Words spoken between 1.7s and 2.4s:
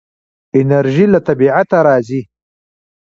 راځي.